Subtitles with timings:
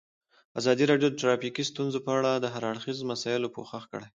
[0.59, 4.07] ازادي راډیو د ټرافیکي ستونزې په اړه د هر اړخیزو مسایلو پوښښ کړی.